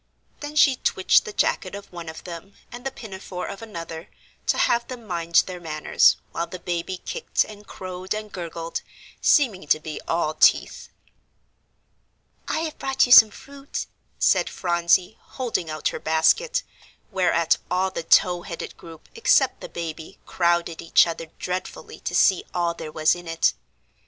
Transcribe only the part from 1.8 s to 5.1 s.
one of them, and the pinafore of another, to have them